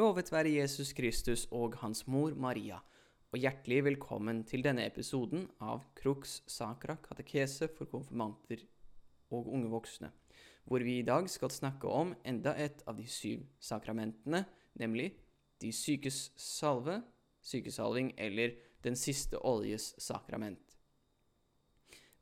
Lovet 0.00 0.30
være 0.32 0.54
Jesus 0.54 0.94
Kristus 0.96 1.42
og 1.52 1.74
hans 1.82 2.06
mor 2.08 2.32
Maria, 2.38 2.78
og 3.34 3.42
hjertelig 3.42 3.82
velkommen 3.84 4.38
til 4.48 4.62
denne 4.64 4.86
episoden 4.88 5.42
av 5.60 5.82
Crux 5.98 6.38
Sacra 6.48 6.94
katekese 7.04 7.68
for 7.74 7.90
konfirmanter 7.90 8.62
og 9.28 9.50
unge 9.52 9.68
voksne, 9.68 10.08
hvor 10.64 10.80
vi 10.86 10.94
i 11.02 11.04
dag 11.04 11.28
skal 11.28 11.52
snakke 11.52 11.90
om 11.90 12.14
enda 12.24 12.54
et 12.56 12.80
av 12.88 12.96
de 12.96 13.04
syv 13.04 13.44
sakramentene, 13.60 14.46
nemlig 14.80 15.10
de 15.60 15.74
sykes 15.74 16.30
salve, 16.38 17.02
sykesalving 17.44 18.14
eller 18.16 18.56
den 18.80 18.96
siste 18.96 19.36
oljes 19.36 19.92
sakrament. 20.00 20.78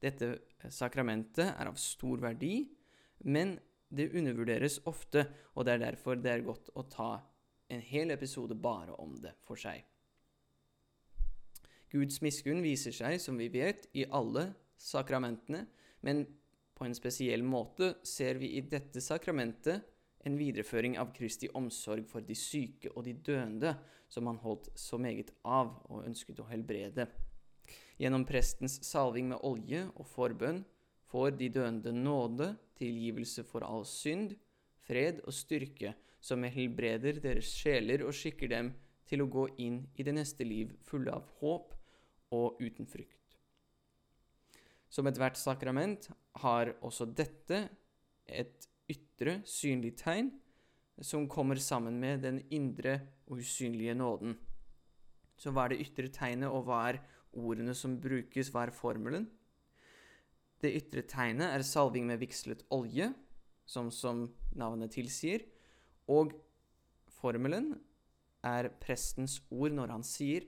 Dette 0.02 0.34
sakramentet 0.66 1.52
er 1.52 1.70
av 1.70 1.78
stor 1.78 2.26
verdi, 2.26 2.72
men 3.22 3.60
det 3.86 4.10
undervurderes 4.18 4.82
ofte, 4.88 5.28
og 5.54 5.68
det 5.68 5.78
er 5.78 5.90
derfor 5.92 6.18
det 6.18 6.40
er 6.40 6.48
godt 6.48 6.74
å 6.74 6.88
ta 6.90 7.12
en 7.68 7.80
hel 7.84 8.10
episode 8.10 8.54
bare 8.54 8.94
om 9.00 9.14
det 9.20 9.34
for 9.46 9.60
seg. 9.60 9.84
Guds 11.88 12.20
miskunn 12.24 12.60
viser 12.64 12.92
seg, 12.92 13.16
som 13.20 13.38
vi 13.40 13.48
vet, 13.52 13.86
i 13.96 14.04
alle 14.04 14.50
sakramentene, 14.76 15.64
men 16.04 16.26
på 16.76 16.86
en 16.86 16.94
spesiell 16.94 17.42
måte 17.42 17.94
ser 18.06 18.38
vi 18.38 18.52
i 18.58 18.62
dette 18.62 19.00
sakramentet 19.02 19.86
en 20.26 20.36
videreføring 20.38 20.98
av 21.00 21.12
Kristi 21.16 21.48
omsorg 21.56 22.04
for 22.10 22.24
de 22.24 22.36
syke 22.38 22.92
og 22.94 23.06
de 23.06 23.14
døende, 23.14 23.74
som 24.08 24.28
han 24.28 24.40
holdt 24.42 24.70
så 24.78 24.98
meget 25.00 25.32
av 25.44 25.74
og 25.88 26.04
ønsket 26.06 26.40
å 26.40 26.48
helbrede. 26.48 27.08
Gjennom 27.98 28.24
prestens 28.28 28.78
salving 28.86 29.32
med 29.32 29.42
olje 29.44 29.86
og 29.94 30.06
forbønn 30.08 30.62
får 31.10 31.32
de 31.40 31.48
døende 31.52 31.92
nåde, 31.92 32.52
tilgivelse 32.78 33.44
for 33.48 33.66
all 33.66 33.84
synd, 33.88 34.36
fred 34.86 35.22
og 35.26 35.34
styrke, 35.34 35.94
som 36.20 36.44
helbreder 36.44 37.20
deres 37.22 37.50
sjeler 37.54 38.04
og 38.06 38.16
skikker 38.16 38.50
dem 38.50 38.72
til 39.08 39.22
å 39.24 39.30
gå 39.30 39.46
inn 39.64 39.82
i 39.96 40.04
det 40.04 40.14
neste 40.16 40.44
liv 40.44 40.74
fulle 40.86 41.14
av 41.14 41.28
håp 41.40 41.74
og 42.34 42.60
uten 42.60 42.88
frykt. 42.88 43.38
Som 44.88 45.08
ethvert 45.08 45.36
sakrament 45.36 46.08
har 46.42 46.74
også 46.84 47.08
dette 47.12 47.68
et 48.28 48.68
ytre, 48.88 49.40
synlig 49.48 49.94
tegn 50.00 50.30
som 51.04 51.28
kommer 51.30 51.60
sammen 51.62 51.98
med 52.00 52.24
den 52.24 52.40
indre 52.50 52.98
og 53.28 53.42
usynlige 53.44 53.94
nåden. 53.94 54.34
Så 55.38 55.52
hva 55.54 55.66
er 55.66 55.74
det 55.74 55.84
ytre 55.84 56.10
tegnet, 56.10 56.50
og 56.50 56.66
hva 56.66 56.80
er 56.90 57.00
ordene 57.38 57.74
som 57.76 57.98
brukes, 58.02 58.50
hva 58.50 58.66
er 58.66 58.74
formelen? 58.74 59.28
Det 60.58 60.72
ytre 60.74 61.04
tegnet 61.06 61.54
er 61.54 61.62
salving 61.62 62.08
med 62.08 62.18
vigslet 62.18 62.64
olje, 62.74 63.12
som, 63.68 63.92
som 63.94 64.26
navnet 64.58 64.90
tilsier, 64.96 65.44
og 66.08 66.32
formelen 67.20 67.74
er 68.46 68.70
prestens 68.80 69.38
ord 69.50 69.74
når 69.76 69.92
han 69.96 70.06
sier 70.06 70.46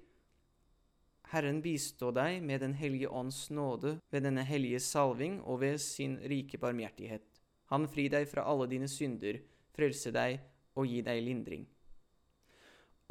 Herren 1.30 1.60
bistå 1.62 2.10
deg 2.14 2.40
med 2.42 2.62
Den 2.64 2.72
hellige 2.74 3.10
ånds 3.14 3.44
nåde 3.54 3.98
ved 4.10 4.24
denne 4.26 4.42
hellige 4.46 4.80
salving 4.82 5.38
og 5.44 5.60
ved 5.62 5.78
sin 5.78 6.16
rike 6.26 6.58
barmhjertighet. 6.58 7.22
Han 7.70 7.86
fri 7.86 8.08
deg 8.10 8.26
fra 8.26 8.42
alle 8.50 8.66
dine 8.70 8.88
synder, 8.90 9.38
frelse 9.70 10.10
deg 10.10 10.40
og 10.74 10.88
gi 10.90 11.04
deg 11.06 11.22
lindring. 11.22 11.68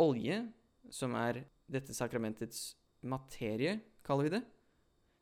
Olje, 0.04 0.42
som 0.92 1.16
er 1.16 1.46
dette 1.72 1.96
sakramentets 1.96 2.74
materie, 3.08 3.78
kaller 4.04 4.28
vi 4.28 4.34
det, 4.36 4.44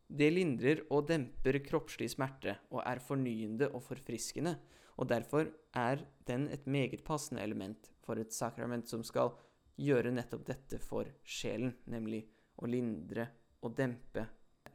det 0.08 0.32
lindrer 0.32 0.82
og 0.88 1.10
demper 1.10 1.60
kroppslig 1.66 2.10
smerte 2.14 2.56
og 2.72 2.82
er 2.82 3.02
fornyende 3.04 3.70
og 3.76 3.84
forfriskende, 3.84 4.56
og 4.98 5.10
derfor 5.10 5.50
er 5.78 6.02
den 6.28 6.48
et 6.50 6.66
meget 6.68 7.04
passende 7.06 7.44
element 7.44 7.92
for 8.04 8.20
et 8.20 8.34
sakrament 8.34 8.90
som 8.90 9.04
skal 9.06 9.36
gjøre 9.78 10.12
nettopp 10.12 10.46
dette 10.48 10.80
for 10.82 11.10
sjelen, 11.24 11.76
nemlig 11.86 12.24
å 12.58 12.70
lindre 12.70 13.28
og 13.62 13.78
dempe 13.78 14.26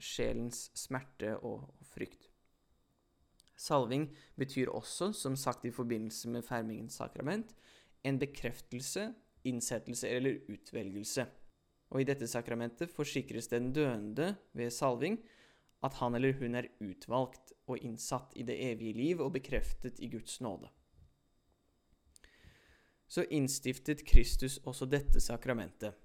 sjelens 0.03 0.69
smerte 0.79 1.35
og, 1.47 1.67
frykt. 1.93 2.29
Salving 3.59 4.09
betyr 4.39 4.71
også, 4.73 5.13
som 5.15 5.37
sagt 5.37 5.67
i 5.69 5.75
forbindelse 5.75 6.31
med 6.33 6.47
fermingens 6.47 6.97
sakrament, 6.99 7.53
en 8.03 8.19
bekreftelse, 8.19 9.13
innsettelse 9.47 10.09
eller 10.09 10.41
utvelgelse. 10.51 11.27
Og 11.93 12.03
i 12.03 12.07
dette 12.09 12.27
sakramentet 12.31 12.91
forsikres 12.91 13.51
den 13.53 13.71
døende 13.77 14.33
ved 14.57 14.73
salving 14.75 15.19
at 15.83 15.99
han 15.99 16.15
eller 16.15 16.37
hun 16.39 16.55
er 16.59 16.71
utvalgt 16.81 17.53
og 17.67 17.83
innsatt 17.83 18.37
i 18.39 18.47
det 18.47 18.59
evige 18.71 18.95
liv 18.97 19.23
og 19.23 19.35
bekreftet 19.35 20.01
i 20.01 20.09
Guds 20.13 20.41
nåde. 20.41 20.71
Så 23.13 23.27
innstiftet 23.29 24.07
Kristus 24.09 24.57
også 24.65 24.87
dette 24.89 25.21
sakramentet. 25.21 25.99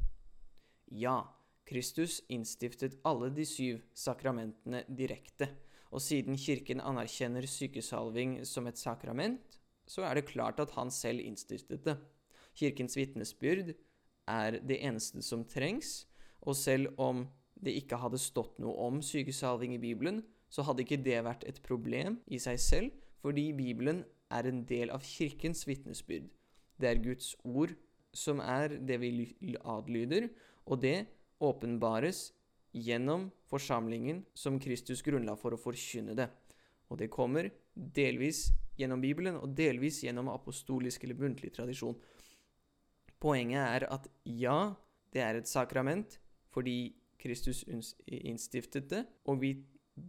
Ja, 0.92 1.22
Kristus 1.68 2.20
innstiftet 2.32 2.98
alle 3.08 3.30
de 3.32 3.46
syv 3.48 3.80
sakramentene 3.96 4.84
direkte, 4.90 5.50
og 5.92 6.04
siden 6.04 6.36
Kirken 6.40 6.82
anerkjenner 6.84 7.48
sykesalving 7.48 8.42
som 8.48 8.68
et 8.68 8.80
sakrament, 8.80 9.60
så 9.88 10.04
er 10.04 10.18
det 10.18 10.28
klart 10.28 10.60
at 10.60 10.74
han 10.76 10.92
selv 10.92 11.24
innstiftet 11.24 11.86
det. 11.86 11.96
Kirkens 12.58 12.98
vitnesbyrd 12.98 13.72
er 14.28 14.60
det 14.60 14.82
eneste 14.84 15.24
som 15.24 15.46
trengs, 15.48 16.08
og 16.44 16.56
selv 16.60 16.92
om 17.00 17.24
det 17.64 17.76
ikke 17.80 18.00
hadde 18.02 18.20
stått 18.22 18.60
noe 18.62 18.76
om 18.88 19.02
sykesalving 19.04 19.76
i 19.76 19.82
Bibelen, 19.82 20.22
så 20.50 20.64
hadde 20.64 20.86
ikke 20.86 21.02
det 21.04 21.20
vært 21.26 21.44
et 21.50 21.60
problem 21.66 22.22
i 22.32 22.40
seg 22.40 22.60
selv, 22.62 22.92
fordi 23.24 23.50
Bibelen 23.58 24.04
er 24.32 24.48
en 24.48 24.64
del 24.68 24.92
av 24.94 25.04
kirkens 25.04 25.66
vitnesbyrd. 25.68 26.28
Det 26.78 26.90
er 26.90 27.04
Guds 27.04 27.34
ord 27.44 27.74
som 28.16 28.40
er 28.44 28.78
det 28.78 29.00
vi 29.02 29.12
adlyder, 29.58 30.30
og 30.68 30.82
det 30.84 31.08
åpenbares 31.44 32.32
gjennom 32.78 33.30
forsamlingen 33.50 34.24
som 34.38 34.60
Kristus 34.62 35.04
grunnla 35.06 35.38
for 35.40 35.56
å 35.56 35.62
forkynne 35.62 36.16
det. 36.18 36.28
Og 36.92 37.00
det 37.02 37.12
kommer 37.12 37.50
delvis 37.74 38.48
gjennom 38.78 39.02
Bibelen 39.02 39.40
og 39.40 39.56
delvis 39.58 40.04
gjennom 40.06 40.30
apostolisk 40.32 41.04
eller 41.04 41.20
muntlig 41.20 41.52
tradisjon. 41.56 41.98
Poenget 43.18 43.64
er 43.64 43.88
at 43.92 44.08
ja, 44.30 44.76
det 45.14 45.24
er 45.24 45.40
et 45.40 45.50
sakrament 45.50 46.20
fordi 46.54 46.96
Kristus 47.28 47.66
innstiftet 47.68 48.88
det, 48.90 49.04
og 49.28 49.42
vi 49.44 49.52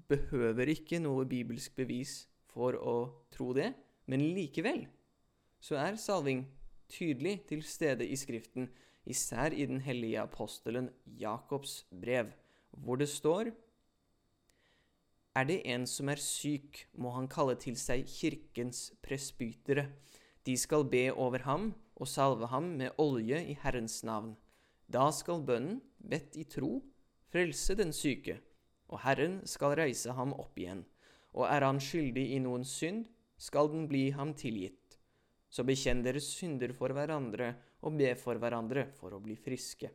behøver 0.09 0.71
ikke 0.71 1.01
noe 1.03 1.27
bibelsk 1.29 1.75
bevis 1.77 2.23
for 2.53 2.79
å 2.79 2.97
tro 3.35 3.51
det, 3.57 3.73
men 4.09 4.23
likevel 4.37 4.87
så 5.61 5.79
er 5.83 5.99
salving 5.99 6.45
tydelig 6.89 7.41
til 7.49 7.65
stede 7.67 8.07
i 8.07 8.17
Skriften, 8.17 8.69
især 9.09 9.53
i 9.53 9.67
den 9.67 9.81
hellige 9.83 10.23
apostelen 10.23 10.91
Jakobs 11.19 11.83
brev, 11.91 12.31
hvor 12.71 13.01
det 13.01 13.09
står 13.09 13.53
Er 15.35 15.45
det 15.45 15.61
en 15.71 15.87
som 15.87 16.09
er 16.09 16.19
syk, 16.19 16.89
må 16.95 17.13
han 17.15 17.29
kalle 17.31 17.55
til 17.61 17.77
seg 17.79 18.07
kirkens 18.11 18.93
presbytere. 19.03 19.89
De 20.47 20.57
skal 20.57 20.85
be 20.89 21.13
over 21.13 21.45
ham 21.47 21.75
og 21.95 22.09
salve 22.09 22.49
ham 22.51 22.75
med 22.81 22.97
olje 22.99 23.39
i 23.47 23.55
Herrens 23.63 24.03
navn. 24.05 24.37
Da 24.89 25.11
skal 25.13 25.45
bønnen, 25.47 25.83
bedt 25.99 26.37
i 26.37 26.45
tro, 26.49 26.81
frelse 27.33 27.77
den 27.79 27.93
syke, 27.93 28.39
og 28.89 29.03
Herren 29.05 29.41
skal 29.49 29.77
reise 29.79 30.15
ham 30.17 30.33
opp 30.37 30.59
igjen. 30.59 30.85
Og 31.37 31.47
er 31.49 31.67
han 31.67 31.81
skyldig 31.83 32.25
i 32.35 32.41
noen 32.43 32.65
synd, 32.67 33.05
skal 33.39 33.71
den 33.71 33.87
bli 33.91 34.09
ham 34.17 34.33
tilgitt. 34.35 34.97
Så 35.49 35.65
bekjenn 35.65 36.03
deres 36.05 36.27
synder 36.35 36.75
for 36.77 36.93
hverandre 36.93 37.55
og 37.87 37.97
be 38.01 38.11
for 38.19 38.41
hverandre 38.41 38.89
for 38.97 39.15
å 39.15 39.23
bli 39.23 39.37
friske. 39.39 39.91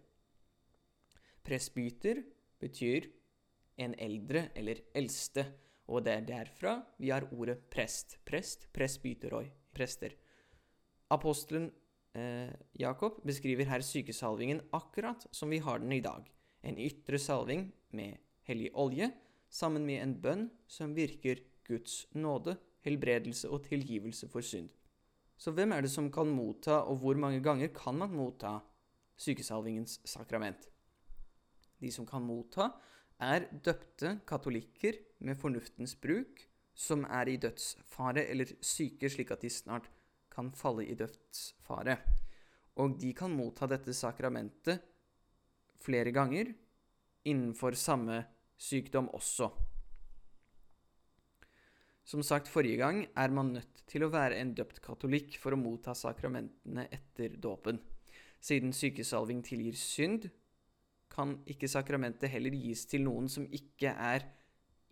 Presbyter 1.44 2.23
betyr 2.61 3.09
en 3.83 3.94
eldre 4.00 4.47
eller 4.55 4.79
eldste, 4.95 5.45
og 5.91 6.05
det 6.05 6.13
er 6.15 6.27
derfra 6.27 6.77
vi 7.01 7.11
har 7.11 7.27
ordet 7.35 7.57
prest. 7.73 8.17
Prest, 8.25 8.69
presbyteroi, 8.73 9.45
prester. 9.75 10.15
Apostelen 11.13 11.67
eh, 12.15 12.53
Jakob 12.79 13.19
beskriver 13.27 13.68
her 13.69 13.83
sykesalvingen 13.86 14.63
akkurat 14.74 15.27
som 15.36 15.51
vi 15.51 15.59
har 15.62 15.83
den 15.83 15.91
i 15.91 16.01
dag. 16.01 16.24
En 16.63 16.80
ytre 16.80 17.19
salving 17.19 17.68
med 17.92 18.19
hellig 18.48 18.71
olje 18.80 19.10
sammen 19.54 19.86
med 19.86 20.01
en 20.01 20.13
bønn 20.21 20.45
som 20.68 20.95
virker 20.95 21.42
Guds 21.68 22.04
nåde, 22.15 22.56
helbredelse 22.83 23.50
og 23.51 23.65
tilgivelse 23.68 24.27
for 24.31 24.44
synd. 24.44 24.69
Så 25.38 25.51
hvem 25.51 25.74
er 25.75 25.83
det 25.83 25.92
som 25.92 26.10
kan 26.13 26.30
motta, 26.30 26.83
og 26.88 27.01
hvor 27.01 27.18
mange 27.19 27.42
ganger 27.44 27.71
kan 27.75 27.98
man 28.00 28.13
motta 28.15 28.60
sykesalvingens 29.19 30.00
sakrament? 30.07 30.69
De 31.83 31.92
som 31.92 32.07
kan 32.07 32.24
motta, 32.24 32.69
er 33.19 33.48
døpte 33.63 34.18
katolikker 34.27 34.98
med 35.24 35.39
fornuftens 35.39 35.95
bruk, 35.95 36.42
som 36.74 37.06
er 37.06 37.30
i 37.30 37.38
dødsfare 37.38 38.25
eller 38.31 38.50
syke 38.65 39.10
slik 39.12 39.31
at 39.31 39.44
de 39.44 39.51
snart 39.54 39.89
kan 40.33 40.50
falle 40.57 40.88
i 40.88 40.95
dødsfare. 40.98 41.98
Og 42.81 42.98
de 43.00 43.12
kan 43.13 43.31
motta 43.36 43.68
dette 43.69 43.94
sakramentet 43.94 44.81
flere 45.83 46.13
ganger 46.15 46.53
innenfor 47.27 47.75
samme 47.80 48.24
sykdom 48.59 49.09
også. 49.15 49.50
Som 52.03 52.24
sagt 52.24 52.50
forrige 52.51 52.81
gang 52.81 53.06
er 53.15 53.31
man 53.31 53.53
nødt 53.56 53.83
til 53.88 54.03
å 54.03 54.12
være 54.12 54.39
en 54.41 54.51
døpt 54.56 54.81
katolikk 54.83 55.38
for 55.39 55.56
å 55.56 55.59
motta 55.59 55.95
sakramentene 55.95 56.88
etter 56.91 57.38
dåpen. 57.39 57.80
Siden 58.44 58.75
sykesalving 58.75 59.44
tilgir 59.45 59.77
synd, 59.80 60.27
kan 61.13 61.38
ikke 61.47 61.69
sakramentet 61.69 62.31
heller 62.33 62.56
gis 62.57 62.88
til 62.89 63.06
noen 63.06 63.29
som 63.29 63.45
ikke 63.53 63.91
er 63.94 64.25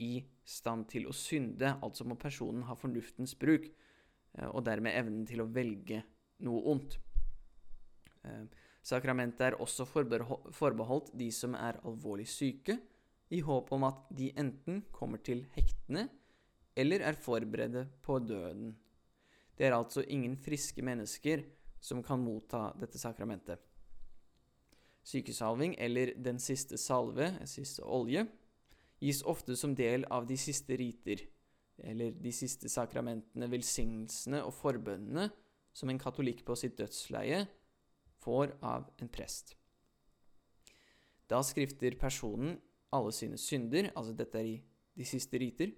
i 0.01 0.19
stand 0.45 0.87
til 0.91 1.07
å 1.09 1.15
synde, 1.15 1.75
altså 1.81 2.05
må 2.07 2.17
personen 2.19 2.63
ha 2.67 2.75
fornuftens 2.77 3.33
bruk, 3.37 3.67
eh, 4.37 4.49
og 4.49 4.63
dermed 4.65 4.95
evnen 4.97 5.25
til 5.29 5.41
å 5.41 5.49
velge 5.49 6.03
noe 6.45 6.61
ondt. 6.73 6.99
Sakramentet 8.81 9.51
er 9.51 9.60
også 9.62 9.86
forbeholdt 9.86 11.12
de 11.18 11.30
som 11.33 11.54
er 11.57 11.80
alvorlig 11.86 12.28
syke, 12.30 12.80
i 13.31 13.39
håp 13.39 13.69
om 13.72 13.86
at 13.88 14.10
de 14.12 14.31
enten 14.36 14.81
kommer 14.92 15.22
til 15.24 15.45
hektene 15.56 16.10
eller 16.75 17.04
er 17.06 17.19
forberedte 17.19 17.86
på 18.04 18.18
døden. 18.19 18.74
Det 19.57 19.68
er 19.68 19.75
altså 19.75 20.04
ingen 20.04 20.36
friske 20.36 20.83
mennesker 20.83 21.44
som 21.81 22.01
kan 22.04 22.19
motta 22.19 22.72
dette 22.80 23.00
sakramentet. 23.00 23.60
Sykesalving, 25.04 25.75
eller 25.80 26.13
den 26.18 26.39
siste 26.39 26.78
salve, 26.78 27.31
siste 27.50 27.83
olje, 27.83 28.25
gis 29.01 29.24
ofte 29.25 29.56
som 29.57 29.74
del 29.75 30.06
av 30.13 30.28
de 30.30 30.38
siste 30.38 30.78
riter, 30.78 31.24
eller 31.81 32.13
de 32.13 32.33
siste 32.36 32.69
sakramentene, 32.69 33.50
velsignelsene 33.50 34.44
og 34.45 34.54
forbønnene 34.54 35.31
som 35.74 35.89
en 35.89 36.00
katolikk 36.00 36.44
på 36.45 36.56
sitt 36.60 36.78
dødsleie 36.78 37.45
får 38.21 38.56
av 38.62 38.89
en 39.01 39.09
prest. 39.12 39.56
Da 41.31 41.41
skrifter 41.45 41.95
personen 42.00 42.57
alle 42.91 43.13
sine 43.15 43.39
synder, 43.39 43.91
altså 43.95 44.13
dette 44.18 44.39
er 44.39 44.50
i 44.50 44.59
de 44.97 45.07
siste 45.07 45.39
riter. 45.39 45.71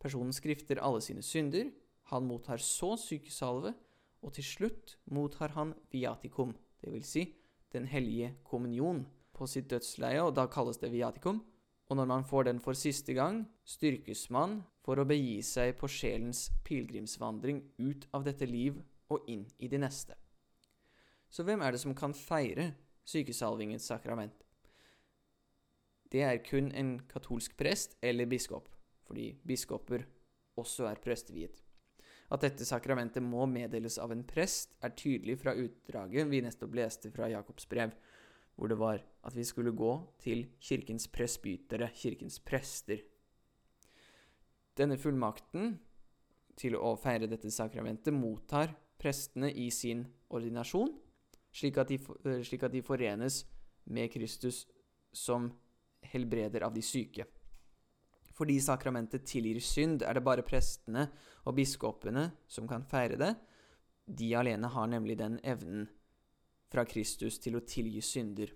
Personen 0.00 0.32
skrifter 0.32 0.80
alle 0.82 1.02
sine 1.04 1.22
synder, 1.22 1.70
han 2.10 2.26
mottar 2.26 2.60
så 2.60 2.96
sykesalve, 2.98 3.74
og 4.22 4.34
til 4.36 4.46
slutt 4.46 4.96
mottar 5.10 5.54
han 5.56 5.74
viaticum, 5.92 6.54
dvs. 6.82 7.06
Si 7.06 7.24
Den 7.72 7.86
hellige 7.88 8.34
kommunion, 8.44 9.06
på 9.32 9.46
sitt 9.48 9.70
dødsleie, 9.70 10.20
og 10.22 10.34
da 10.36 10.46
kalles 10.46 10.76
det 10.76 10.92
viaticum. 10.92 11.40
Og 11.88 11.96
når 11.96 12.04
man 12.04 12.24
får 12.24 12.42
den 12.42 12.60
for 12.60 12.76
siste 12.76 13.14
gang, 13.16 13.46
styrkes 13.64 14.28
man 14.30 14.60
for 14.84 15.00
å 15.00 15.06
begi 15.08 15.40
seg 15.42 15.76
på 15.80 15.88
sjelens 15.88 16.50
pilegrimsvandring 16.64 17.62
ut 17.78 18.06
av 18.12 18.26
dette 18.28 18.46
liv 18.48 18.76
og 19.08 19.28
inn 19.28 19.46
i 19.58 19.68
det 19.72 19.80
neste. 19.80 20.21
Så 21.32 21.46
hvem 21.48 21.62
er 21.64 21.72
det 21.72 21.80
som 21.80 21.94
kan 21.96 22.12
feire 22.12 22.74
sykesalvingens 23.08 23.86
sakrament? 23.88 24.36
Det 26.12 26.20
er 26.20 26.42
kun 26.44 26.68
en 26.76 26.98
katolsk 27.08 27.56
prest 27.56 27.96
eller 28.04 28.28
biskop, 28.28 28.68
fordi 29.08 29.30
biskoper 29.48 30.04
også 30.60 30.90
er 30.90 31.00
presteviet. 31.00 31.62
At 32.32 32.44
dette 32.44 32.64
sakramentet 32.68 33.24
må 33.24 33.46
meddeles 33.48 33.96
av 34.00 34.12
en 34.12 34.24
prest, 34.28 34.76
er 34.84 34.92
tydelig 34.96 35.38
fra 35.40 35.54
utdraget 35.56 36.28
vi 36.28 36.42
nettopp 36.44 36.76
leste 36.76 37.12
fra 37.12 37.30
Jakobs 37.32 37.68
brev, 37.68 37.94
hvor 38.56 38.68
det 38.68 38.78
var 38.80 39.00
at 39.24 39.36
vi 39.36 39.44
skulle 39.48 39.72
gå 39.72 39.92
til 40.20 40.44
kirkens 40.60 41.08
presbytere, 41.12 41.88
kirkens 41.96 42.38
prester. 42.44 43.00
Denne 44.76 44.98
fullmakten 45.00 45.78
til 46.60 46.76
å 46.76 46.92
feire 47.00 47.28
dette 47.28 47.48
sakramentet 47.52 48.12
mottar 48.12 48.72
prestene 49.00 49.48
i 49.48 49.70
sin 49.72 50.04
ordinasjon, 50.32 50.92
slik 51.52 51.78
at 51.78 51.88
de, 51.88 51.98
eh, 52.24 52.42
slik 52.42 52.62
at 52.62 52.72
de 52.72 52.82
forenes 52.82 53.44
med 53.84 54.12
Kristus 54.12 54.66
som 55.12 55.50
helbreder 56.02 56.62
av 56.62 56.74
de 56.74 56.82
syke. 56.82 57.26
Fordi 58.32 58.60
sakramentet 58.60 59.26
tilgir 59.28 59.60
synd, 59.60 60.02
er 60.02 60.14
det 60.14 60.24
bare 60.24 60.42
prestene 60.42 61.10
og 61.44 61.54
biskopene 61.54 62.30
som 62.48 62.68
kan 62.68 62.84
feire 62.88 63.18
det. 63.20 63.34
De 64.06 64.34
alene 64.34 64.68
har 64.68 64.86
nemlig 64.86 65.18
den 65.18 65.38
evnen 65.44 65.88
fra 66.72 66.84
Kristus 66.84 67.38
til 67.38 67.58
å 67.58 67.66
tilgi 67.66 68.00
synder. 68.00 68.52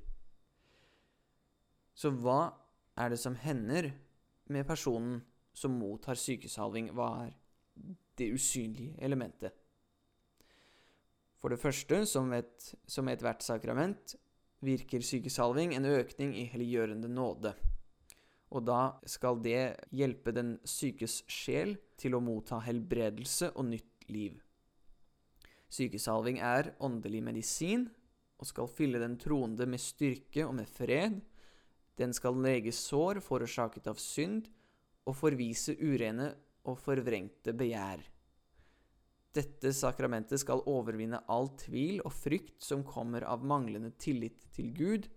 Så 1.95 2.11
hva 2.11 2.53
er 2.97 3.13
det 3.13 3.21
som 3.21 3.37
hender 3.37 3.93
med 4.49 4.67
personen 4.67 5.21
som 5.57 5.77
mottar 5.77 6.17
sykesalving? 6.21 6.91
Hva 6.97 7.27
er 7.27 7.37
det 8.17 8.33
usynlige 8.33 8.97
elementet? 9.05 9.53
For 11.47 11.55
det 11.55 11.63
første, 11.63 12.01
som, 12.11 12.33
et, 12.35 12.65
som 12.91 13.07
ethvert 13.07 13.45
sakrament, 13.47 14.17
virker 14.67 15.05
sykesalving 15.07 15.77
en 15.77 15.85
økning 15.87 16.33
i 16.35 16.49
helliggjørende 16.51 17.07
nåde. 17.07 17.53
Og 18.51 18.65
da 18.67 18.97
skal 19.07 19.39
det 19.45 19.77
hjelpe 19.95 20.35
den 20.35 20.57
sykes 20.67 21.21
sjel 21.31 21.77
til 22.03 22.17
å 22.19 22.21
motta 22.27 22.59
helbredelse 22.67 23.53
og 23.53 23.69
nytt 23.69 24.09
liv. 24.11 24.41
Sykesalving 25.71 26.41
er 26.43 26.73
åndelig 26.83 27.23
medisin 27.29 27.87
og 28.43 28.51
skal 28.51 28.67
fylle 28.67 29.05
den 29.05 29.15
troende 29.15 29.71
med 29.71 29.85
styrke 29.87 30.49
og 30.49 30.57
med 30.59 30.67
fred. 30.67 31.23
Den 31.95 32.11
skal 32.11 32.43
lege 32.43 32.75
sår 32.75 33.23
forårsaket 33.23 33.87
av 33.95 34.03
synd 34.03 34.51
og 35.07 35.15
forvise 35.23 35.79
urene 35.79 36.33
og 36.67 36.83
forvrengte 36.83 37.55
begjær. 37.55 38.03
Dette 39.37 39.73
sakramentet 39.77 40.41
skal 40.41 40.65
overvinne 40.71 41.21
all 41.33 41.51
tvil 41.61 42.01
og 42.07 42.15
frykt 42.15 42.65
som 42.65 42.85
kommer 42.87 43.27
av 43.29 43.45
manglende 43.45 43.93
tillit 44.01 44.47
til 44.57 44.71
Gud, 44.77 45.09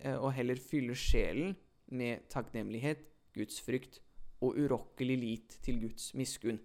eh, 0.00 0.16
og 0.16 0.32
heller 0.38 0.60
fylle 0.60 0.96
sjelen 0.96 1.56
med 1.92 2.28
takknemlighet, 2.32 3.04
Guds 3.36 3.60
frykt 3.60 4.00
og 4.40 4.56
urokkelig 4.56 5.16
lit 5.20 5.58
til 5.64 5.82
Guds 5.82 6.12
miskunn. 6.16 6.60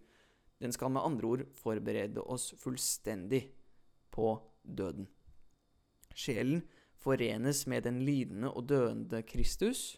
Den 0.63 0.71
skal 0.71 0.93
med 0.95 1.03
andre 1.03 1.27
ord 1.27 1.43
forberede 1.59 2.23
oss 2.23 2.53
fullstendig 2.61 3.43
på 4.13 4.37
døden. 4.63 5.09
Sjelen 6.15 6.63
forenes 7.03 7.65
med 7.67 7.83
den 7.83 7.99
lidende 8.05 8.53
og 8.53 8.69
døende 8.69 9.23
Kristus, 9.27 9.97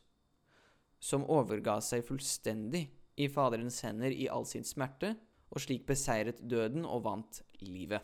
som 0.99 1.27
overga 1.29 1.77
seg 1.85 2.05
fullstendig 2.07 2.87
i 3.21 3.27
Faderens 3.29 3.81
hender 3.85 4.09
i 4.09 4.29
all 4.31 4.47
sin 4.49 4.65
smerte, 4.65 5.13
og 5.51 5.61
slik 5.61 5.85
beseiret 5.87 6.41
døden 6.41 6.85
og 6.85 7.03
vant 7.05 7.41
livet. 7.61 8.01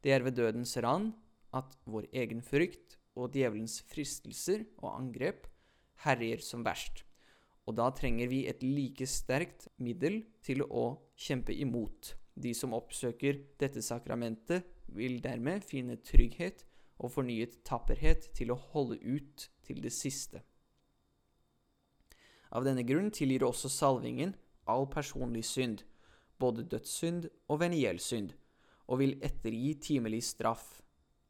Det 0.00 0.12
er 0.14 0.24
ved 0.24 0.36
dødens 0.38 0.76
ran 0.80 1.10
at 1.56 1.76
vår 1.84 2.08
egen 2.12 2.42
frykt 2.42 2.98
og 3.18 3.32
djevelens 3.34 3.80
fristelser 3.90 4.64
og 4.80 4.94
angrep 4.94 5.48
herjer 6.04 6.42
som 6.44 6.64
verst. 6.64 7.04
Og 7.68 7.76
da 7.78 7.90
trenger 7.94 8.30
vi 8.30 8.44
et 8.48 8.62
like 8.64 9.06
sterkt 9.06 9.68
middel 9.78 10.22
til 10.42 10.64
å 10.64 10.96
kjempe 11.18 11.54
imot. 11.54 12.14
De 12.34 12.54
som 12.56 12.74
oppsøker 12.74 13.42
dette 13.60 13.82
sakramentet, 13.84 14.64
vil 14.90 15.20
dermed 15.22 15.62
finne 15.62 16.00
trygghet 16.02 16.64
og 16.98 17.12
fornyet 17.14 17.60
tapperhet 17.66 18.26
til 18.34 18.50
å 18.50 18.58
holde 18.72 18.98
ut 18.98 19.44
til 19.62 19.78
det 19.84 19.92
siste. 19.94 20.40
Av 22.50 22.66
denne 22.66 22.82
grunn 22.82 23.12
tilgir 23.14 23.44
også 23.46 23.70
salvingen 23.70 24.34
all 24.66 24.88
personlig 24.90 25.44
synd, 25.46 25.84
både 26.40 26.64
dødssynd 26.68 27.28
og 27.48 27.60
venielsynd, 27.60 28.32
og 28.90 29.02
vil 29.02 29.18
ettergi 29.22 29.74
timelig 29.82 30.22
straff 30.32 30.80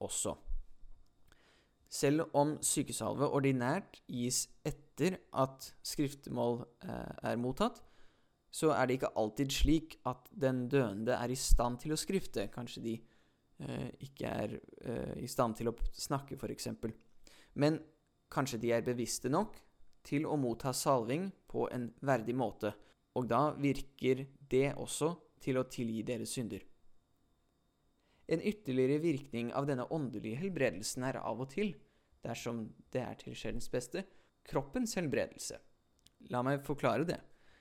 også. 0.01 0.37
Selv 1.91 2.29
om 2.39 2.55
sykesalve 2.63 3.27
ordinært 3.35 3.99
gis 4.07 4.45
etter 4.65 5.19
at 5.35 5.73
skriftemål 5.83 6.61
eh, 6.87 7.31
er 7.33 7.41
mottatt, 7.41 7.81
så 8.51 8.71
er 8.75 8.87
det 8.87 8.99
ikke 8.99 9.15
alltid 9.19 9.55
slik 9.55 9.97
at 10.07 10.31
den 10.31 10.69
døende 10.71 11.15
er 11.19 11.31
i 11.31 11.39
stand 11.39 11.81
til 11.83 11.95
å 11.95 11.99
skrifte. 11.99 12.49
Kanskje 12.55 12.83
de 12.85 12.95
eh, 12.95 13.89
ikke 14.07 14.31
er 14.31 14.55
eh, 14.59 15.17
i 15.23 15.31
stand 15.31 15.59
til 15.59 15.71
å 15.71 15.75
snakke, 15.95 16.39
f.eks. 16.39 16.71
Men 17.59 17.81
kanskje 18.31 18.63
de 18.63 18.73
er 18.75 18.87
bevisste 18.87 19.31
nok 19.31 19.59
til 20.07 20.27
å 20.31 20.39
motta 20.41 20.73
salving 20.75 21.29
på 21.51 21.67
en 21.75 21.91
verdig 22.07 22.37
måte 22.39 22.73
og 23.19 23.27
da 23.31 23.51
virker 23.59 24.27
det 24.51 24.71
også 24.79 25.15
til 25.43 25.59
å 25.59 25.67
tilgi 25.71 26.03
deres 26.07 26.35
synder. 26.37 26.63
En 28.31 28.43
ytterligere 28.47 29.01
virkning 29.03 29.51
av 29.59 29.67
denne 29.67 29.89
åndelige 29.91 30.39
helbredelsen 30.39 31.07
er 31.09 31.19
av 31.19 31.41
og 31.43 31.51
til, 31.51 31.73
dersom 32.23 32.69
det 32.95 33.03
er 33.03 33.17
til 33.19 33.35
sjelens 33.35 33.71
beste, 33.73 34.05
kroppens 34.47 34.95
helbredelse. 34.99 35.59
La 36.31 36.43
meg 36.47 36.63
forklare 36.67 37.09
det. 37.09 37.19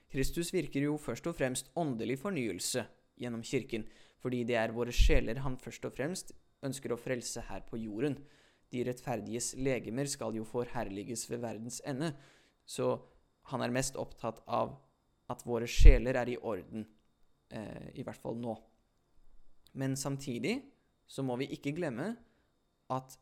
Kristus 0.10 0.52
virker 0.54 0.86
jo 0.86 0.98
først 1.02 1.28
og 1.30 1.38
fremst 1.38 1.72
åndelig 1.78 2.20
fornyelse 2.22 2.84
gjennom 3.20 3.42
kirken, 3.46 3.86
fordi 4.22 4.44
det 4.46 4.58
er 4.60 4.76
våre 4.76 4.94
sjeler 4.94 5.42
han 5.46 5.58
først 5.58 5.86
og 5.88 5.96
fremst 5.96 6.34
ønsker 6.66 6.92
å 6.92 7.00
frelse 7.00 7.46
her 7.48 7.64
på 7.70 7.80
jorden. 7.80 8.18
De 8.70 8.84
rettferdiges 8.86 9.54
legemer 9.58 10.10
skal 10.12 10.36
jo 10.38 10.46
forherliges 10.46 11.26
ved 11.32 11.42
verdens 11.46 11.80
ende, 11.88 12.12
så 12.66 12.98
han 13.50 13.64
er 13.66 13.74
mest 13.74 13.98
opptatt 13.98 14.44
av 14.46 14.76
at 15.30 15.46
våre 15.46 15.68
sjeler 15.70 16.18
er 16.20 16.34
i 16.34 16.38
orden, 16.38 16.86
eh, 17.54 17.90
i 17.96 18.06
hvert 18.06 18.20
fall 18.22 18.38
nå. 18.40 18.56
Men 19.78 19.96
samtidig 19.96 20.60
så 21.10 21.24
må 21.26 21.38
vi 21.40 21.50
ikke 21.54 21.76
glemme 21.78 22.16
at 22.90 23.18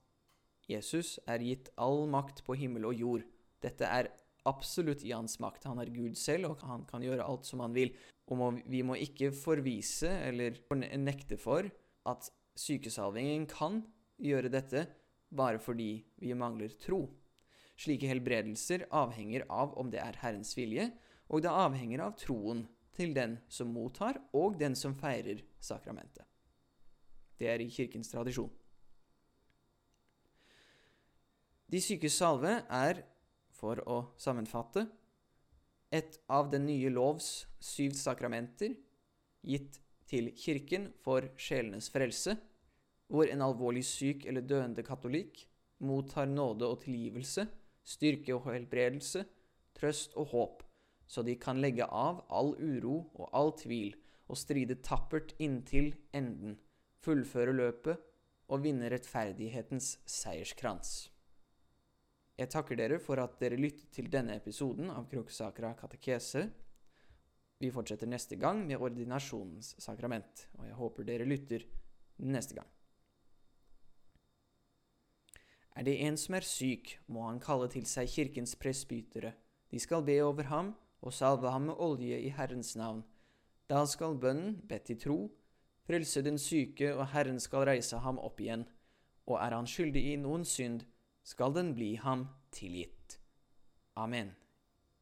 Jesus 0.68 1.18
er 1.28 1.44
gitt 1.44 1.70
all 1.80 2.06
makt 2.12 2.44
på 2.48 2.56
himmel 2.60 2.88
og 2.90 2.96
jord. 3.00 3.28
Dette 3.64 3.88
er 3.88 4.10
absolutt 4.48 5.04
i 5.08 5.14
hans 5.16 5.38
makt. 5.44 5.68
Han 5.68 5.80
er 5.84 5.92
Gud 5.92 6.16
selv, 6.20 6.52
og 6.52 6.64
han 6.68 6.86
kan 6.88 7.04
gjøre 7.04 7.24
alt 7.24 7.48
som 7.48 7.64
han 7.64 7.76
vil. 7.76 7.94
Og 8.28 8.40
må, 8.40 8.50
vi 8.68 8.84
må 8.84 8.98
ikke 9.00 9.32
forvise 9.36 10.12
eller 10.28 10.60
nekte 11.00 11.40
for 11.40 11.68
at 12.08 12.30
sykesalvingen 12.58 13.48
kan 13.52 13.82
gjøre 14.24 14.52
dette 14.52 14.88
bare 15.36 15.60
fordi 15.60 15.92
vi 16.24 16.36
mangler 16.36 16.74
tro. 16.80 17.06
Slike 17.78 18.10
helbredelser 18.10 18.88
avhenger 18.96 19.46
av 19.54 19.76
om 19.78 19.92
det 19.94 20.02
er 20.02 20.18
Herrens 20.24 20.56
vilje, 20.58 20.90
og 21.28 21.44
det 21.44 21.52
avhenger 21.52 22.04
av 22.06 22.16
troen 22.20 22.66
til 22.98 23.14
den 23.14 23.38
som 23.52 23.70
mottar, 23.74 24.18
og 24.34 24.58
den 24.60 24.76
som 24.76 24.96
feirer 24.98 25.44
sakramentet. 25.62 26.26
Det 27.38 27.50
er 27.52 27.62
i 27.62 27.70
kirkens 27.70 28.10
tradisjon. 28.10 28.50
De 31.68 31.82
sykes 31.84 32.16
salve 32.16 32.54
er, 32.64 33.04
for 33.52 33.82
å 33.90 33.98
sammenfatte, 34.22 34.86
et 35.92 36.18
av 36.32 36.50
den 36.52 36.66
nye 36.68 36.90
lovs 36.92 37.46
syv 37.64 37.96
sakramenter, 37.98 38.76
gitt 39.44 39.80
til 40.08 40.32
kirken 40.40 40.90
for 41.04 41.28
sjelenes 41.40 41.90
frelse, 41.92 42.38
hvor 43.08 43.30
en 43.32 43.44
alvorlig 43.44 43.86
syk 43.88 44.26
eller 44.28 44.44
døende 44.44 44.84
katolikk 44.84 45.46
mottar 45.84 46.28
nåde 46.28 46.68
og 46.68 46.82
tilgivelse, 46.84 47.48
styrke 47.88 48.36
og 48.36 48.48
helbredelse, 48.50 49.24
trøst 49.78 50.16
og 50.20 50.32
håp, 50.34 50.64
så 51.08 51.24
de 51.24 51.36
kan 51.40 51.62
legge 51.64 51.88
av 51.88 52.26
all 52.30 52.54
uro 52.60 53.00
og 53.16 53.30
all 53.32 53.54
tvil 53.58 53.96
og 54.28 54.40
stride 54.40 54.80
tappert 54.84 55.34
inntil 55.40 55.94
enden, 56.16 56.58
fullføre 57.04 57.56
løpet 57.56 58.04
og 58.52 58.64
vinne 58.64 58.90
rettferdighetens 58.92 59.98
seierskrans. 60.08 61.10
Jeg 62.38 62.52
takker 62.54 62.78
dere 62.78 63.00
for 63.02 63.20
at 63.24 63.40
dere 63.42 63.58
lyttet 63.58 63.90
til 63.96 64.12
denne 64.14 64.36
episoden 64.38 64.92
av 64.94 65.08
Krukkesakra 65.10 65.72
katekese. 65.80 66.44
Vi 67.58 67.72
fortsetter 67.74 68.10
neste 68.10 68.38
gang 68.38 68.62
med 68.68 68.78
ordinasjonens 68.78 69.74
sakrament, 69.82 70.46
og 70.60 70.68
jeg 70.68 70.78
håper 70.78 71.08
dere 71.08 71.26
lytter 71.26 71.66
neste 72.22 72.60
gang. 72.60 72.68
Er 75.78 75.86
det 75.86 75.98
en 76.06 76.18
som 76.18 76.36
er 76.38 76.46
syk, 76.46 76.96
må 77.08 77.26
han 77.26 77.42
kalle 77.42 77.70
til 77.74 77.86
seg 77.90 78.10
kirkens 78.10 78.56
presbytere. 78.58 79.34
De 79.70 79.82
skal 79.82 80.06
be 80.06 80.20
over 80.26 80.50
ham 80.50 80.72
og 81.08 81.14
salve 81.16 81.52
ham 81.52 81.70
med 81.70 81.80
olje 81.80 82.20
i 82.20 82.32
Herrens 82.36 82.76
navn. 82.76 83.04
Da 83.70 83.86
skal 83.88 84.20
bønnen, 84.20 84.58
bedt 84.68 84.92
i 84.92 84.98
tro, 85.00 85.32
frelse 85.88 86.24
den 86.24 86.40
syke, 86.40 86.94
og 86.96 87.08
Herren 87.14 87.40
skal 87.40 87.68
reise 87.68 88.00
ham 88.04 88.20
opp 88.20 88.42
igjen. 88.44 88.68
Og 89.28 89.40
er 89.40 89.56
han 89.56 89.68
skyldig 89.68 90.04
i 90.12 90.18
noen 90.20 90.46
synd, 90.48 90.84
skal 91.24 91.56
den 91.56 91.74
bli 91.76 91.96
ham 92.00 92.28
tilgitt. 92.56 93.20
Amen. 93.96 94.36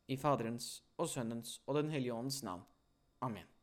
I 0.07 0.17
Faderens 0.17 0.83
og 0.97 1.09
Sønnens 1.09 1.59
og 1.65 1.81
Den 1.81 1.89
hellige 1.89 2.13
ånds 2.13 2.43
navn. 2.43 2.61
Amen. 3.21 3.54